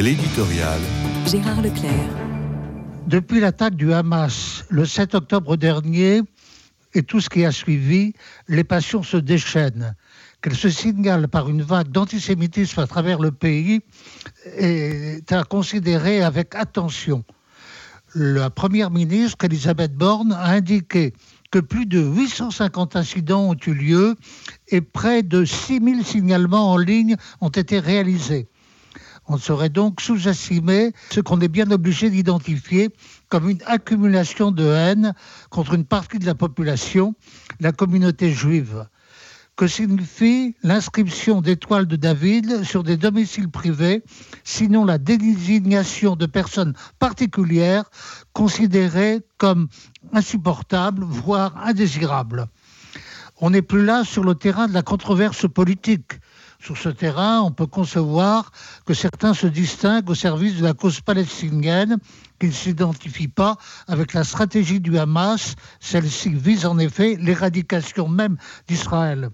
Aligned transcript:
L'éditorial. 0.00 0.80
Gérard 1.24 1.62
Leclerc. 1.62 1.92
Depuis 3.06 3.38
l'attaque 3.38 3.76
du 3.76 3.92
Hamas 3.92 4.64
le 4.68 4.84
7 4.84 5.14
octobre 5.14 5.56
dernier 5.56 6.22
et 6.94 7.04
tout 7.04 7.20
ce 7.20 7.30
qui 7.30 7.44
a 7.44 7.52
suivi, 7.52 8.12
les 8.48 8.64
passions 8.64 9.04
se 9.04 9.16
déchaînent. 9.16 9.94
Qu'elles 10.42 10.56
se 10.56 10.68
signalent 10.68 11.28
par 11.28 11.48
une 11.48 11.62
vague 11.62 11.90
d'antisémitisme 11.90 12.80
à 12.80 12.88
travers 12.88 13.20
le 13.20 13.30
pays 13.30 13.82
est 14.56 15.30
à 15.30 15.44
considérer 15.44 16.22
avec 16.22 16.56
attention. 16.56 17.24
La 18.16 18.50
première 18.50 18.90
ministre, 18.90 19.44
Elisabeth 19.44 19.94
Borne, 19.94 20.32
a 20.32 20.50
indiqué 20.50 21.12
que 21.52 21.60
plus 21.60 21.86
de 21.86 22.00
850 22.00 22.96
incidents 22.96 23.48
ont 23.48 23.56
eu 23.64 23.74
lieu 23.74 24.16
et 24.68 24.80
près 24.80 25.22
de 25.22 25.44
6000 25.44 26.04
signalements 26.04 26.72
en 26.72 26.78
ligne 26.78 27.14
ont 27.40 27.48
été 27.48 27.78
réalisés. 27.78 28.48
On 29.26 29.38
saurait 29.38 29.70
donc 29.70 30.02
sous-estimer 30.02 30.92
ce 31.10 31.20
qu'on 31.20 31.40
est 31.40 31.48
bien 31.48 31.70
obligé 31.70 32.10
d'identifier 32.10 32.90
comme 33.28 33.48
une 33.48 33.62
accumulation 33.66 34.50
de 34.52 34.64
haine 34.64 35.14
contre 35.48 35.74
une 35.74 35.86
partie 35.86 36.18
de 36.18 36.26
la 36.26 36.34
population, 36.34 37.14
la 37.58 37.72
communauté 37.72 38.30
juive. 38.32 38.86
Que 39.56 39.66
signifie 39.66 40.56
l'inscription 40.62 41.40
d'étoiles 41.40 41.86
de 41.86 41.96
David 41.96 42.64
sur 42.64 42.82
des 42.82 42.96
domiciles 42.96 43.48
privés, 43.48 44.02
sinon 44.42 44.84
la 44.84 44.98
désignation 44.98 46.16
de 46.16 46.26
personnes 46.26 46.74
particulières 46.98 47.84
considérées 48.32 49.20
comme 49.38 49.68
insupportables, 50.12 51.04
voire 51.04 51.56
indésirables 51.64 52.48
On 53.40 53.50
n'est 53.50 53.62
plus 53.62 53.84
là 53.84 54.04
sur 54.04 54.24
le 54.24 54.34
terrain 54.34 54.66
de 54.66 54.74
la 54.74 54.82
controverse 54.82 55.48
politique. 55.48 56.14
Sur 56.60 56.76
ce 56.78 56.88
terrain, 56.88 57.40
on 57.42 57.50
peut 57.50 57.66
concevoir 57.66 58.50
que 58.86 58.94
certains 58.94 59.34
se 59.34 59.46
distinguent 59.46 60.08
au 60.10 60.14
service 60.14 60.56
de 60.56 60.64
la 60.64 60.72
cause 60.72 61.00
palestinienne, 61.00 61.98
qu'ils 62.38 62.50
ne 62.50 62.54
s'identifient 62.54 63.28
pas 63.28 63.56
avec 63.86 64.14
la 64.14 64.24
stratégie 64.24 64.80
du 64.80 64.98
Hamas. 64.98 65.54
Celle-ci 65.80 66.30
vise 66.30 66.66
en 66.66 66.78
effet 66.78 67.16
l'éradication 67.20 68.08
même 68.08 68.36
d'Israël. 68.66 69.30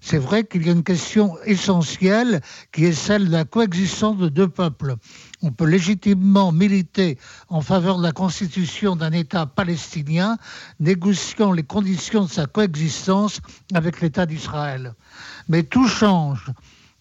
C'est 0.00 0.18
vrai 0.18 0.44
qu'il 0.44 0.66
y 0.66 0.70
a 0.70 0.72
une 0.72 0.82
question 0.82 1.36
essentielle 1.44 2.40
qui 2.72 2.86
est 2.86 2.92
celle 2.92 3.26
de 3.26 3.32
la 3.32 3.44
coexistence 3.44 4.16
de 4.16 4.28
deux 4.28 4.48
peuples. 4.48 4.96
On 5.42 5.52
peut 5.52 5.66
légitimement 5.66 6.52
militer 6.52 7.18
en 7.48 7.60
faveur 7.60 7.98
de 7.98 8.02
la 8.02 8.12
constitution 8.12 8.96
d'un 8.96 9.12
État 9.12 9.44
palestinien, 9.44 10.38
négociant 10.80 11.52
les 11.52 11.62
conditions 11.62 12.24
de 12.24 12.30
sa 12.30 12.46
coexistence 12.46 13.40
avec 13.74 14.00
l'État 14.00 14.24
d'Israël. 14.24 14.94
Mais 15.48 15.62
tout 15.62 15.86
change 15.86 16.50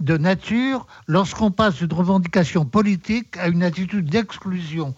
de 0.00 0.16
nature 0.16 0.86
lorsqu'on 1.06 1.50
passe 1.50 1.76
d'une 1.76 1.92
revendication 1.92 2.64
politique 2.64 3.36
à 3.36 3.48
une 3.48 3.62
attitude 3.62 4.10
d'exclusion, 4.10 4.94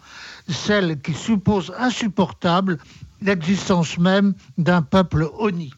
celle 0.49 1.01
qui 1.01 1.15
suppose 1.15 1.73
insupportable 1.79 2.79
l'existence 3.23 3.99
même 3.99 4.35
d'un 4.59 4.83
peuple 4.83 5.29
honni. 5.39 5.73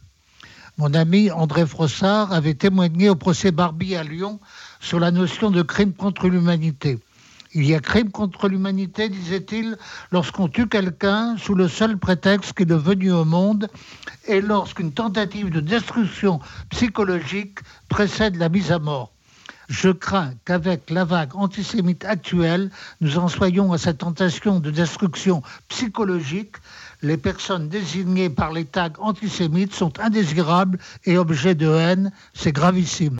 Mon 0.78 0.94
ami 0.94 1.30
André 1.30 1.66
Frossard 1.66 2.32
avait 2.32 2.54
témoigné 2.54 3.10
au 3.10 3.14
procès 3.14 3.52
Barbie 3.52 3.94
à 3.94 4.02
Lyon 4.02 4.40
sur 4.80 4.98
la 4.98 5.10
notion 5.10 5.50
de 5.50 5.60
crime 5.60 5.92
contre 5.92 6.28
l'humanité. 6.28 6.98
Il 7.52 7.66
y 7.66 7.74
a 7.74 7.80
crime 7.80 8.10
contre 8.10 8.48
l'humanité, 8.48 9.10
disait-il, 9.10 9.76
lorsqu'on 10.10 10.48
tue 10.48 10.68
quelqu'un 10.68 11.36
sous 11.36 11.54
le 11.54 11.68
seul 11.68 11.98
prétexte 11.98 12.54
qu'il 12.54 12.72
est 12.72 12.76
venu 12.76 13.12
au 13.12 13.26
monde 13.26 13.68
et 14.26 14.40
lorsqu'une 14.40 14.92
tentative 14.92 15.50
de 15.50 15.60
destruction 15.60 16.40
psychologique 16.70 17.58
précède 17.90 18.36
la 18.36 18.48
mise 18.48 18.72
à 18.72 18.78
mort. 18.78 19.11
Je 19.72 19.88
crains 19.88 20.34
qu'avec 20.44 20.90
la 20.90 21.06
vague 21.06 21.34
antisémite 21.34 22.04
actuelle, 22.04 22.68
nous 23.00 23.16
en 23.16 23.28
soyons 23.28 23.72
à 23.72 23.78
cette 23.78 23.96
tentation 23.98 24.60
de 24.60 24.70
destruction 24.70 25.42
psychologique. 25.68 26.56
Les 27.00 27.16
personnes 27.16 27.70
désignées 27.70 28.28
par 28.28 28.52
les 28.52 28.66
tags 28.66 28.92
antisémites 28.98 29.74
sont 29.74 29.98
indésirables 29.98 30.78
et 31.06 31.16
objets 31.16 31.54
de 31.54 31.68
haine. 31.68 32.12
C'est 32.34 32.52
gravissime. 32.52 33.10